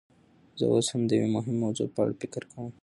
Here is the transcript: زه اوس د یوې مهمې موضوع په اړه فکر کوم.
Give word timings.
زه 0.59 0.65
اوس 0.73 0.87
د 1.07 1.11
یوې 1.17 1.29
مهمې 1.35 1.55
موضوع 1.63 1.87
په 1.93 1.99
اړه 2.03 2.13
فکر 2.21 2.41
کوم. 2.51 2.71